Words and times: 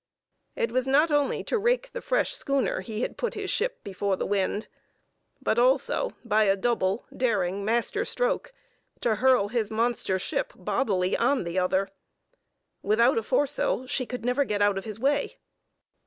It 0.55 0.71
was 0.71 0.87
not 0.87 1.11
only 1.11 1.43
to 1.43 1.59
rake 1.59 1.91
the 1.93 2.01
fresh 2.01 2.33
schooner 2.33 2.79
he 2.81 3.01
had 3.03 3.19
put 3.19 3.35
his 3.35 3.51
ship 3.51 3.83
before 3.83 4.15
the 4.15 4.25
wind, 4.25 4.67
but 5.39 5.59
also 5.59 6.13
by 6.25 6.45
a 6.45 6.55
double, 6.57 7.05
daring, 7.15 7.63
master 7.63 8.03
stroke 8.03 8.51
to 9.01 9.17
hurl 9.17 9.49
his 9.49 9.69
monster 9.69 10.17
ship 10.17 10.53
bodily 10.55 11.15
on 11.15 11.43
the 11.43 11.59
other. 11.59 11.87
Without 12.81 13.19
a 13.19 13.21
foresail 13.21 13.85
she 13.85 14.07
could 14.07 14.25
never 14.25 14.43
get 14.43 14.59
out 14.59 14.75
of 14.79 14.85
his 14.85 14.99
way. 14.99 15.37